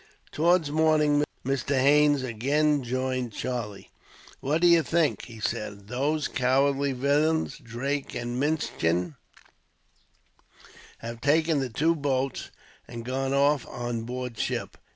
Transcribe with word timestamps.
Towards 0.31 0.71
morning, 0.71 1.23
Mr. 1.45 1.79
Haines 1.79 2.23
again 2.23 2.81
joined 2.81 3.33
Charlie. 3.33 3.91
"What 4.39 4.61
do 4.61 4.65
you 4.67 4.81
think?" 4.81 5.25
he 5.25 5.39
said. 5.39 5.89
"Those 5.89 6.27
cowardly 6.27 6.91
villains, 6.91 7.59
Drake 7.59 8.15
and 8.15 8.39
Minchin, 8.39 9.13
have 10.97 11.21
taken 11.21 11.59
the 11.59 11.69
two 11.69 11.93
boats, 11.95 12.49
and 12.87 13.05
gone 13.05 13.35
off 13.35 13.67
on 13.67 14.01
board 14.05 14.39
ship!" 14.39 14.75